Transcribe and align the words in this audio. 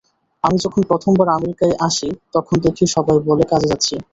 আমি 0.43 0.57
যখন 0.63 0.81
প্রথমবার 0.89 1.27
আমেরিকায় 1.31 1.75
আসি 1.87 2.07
তখন 2.33 2.55
দেখি 2.65 2.83
সবাই 2.95 3.17
বলে 3.29 3.43
কাজে 3.51 3.67
যাচ্ছি। 3.71 3.95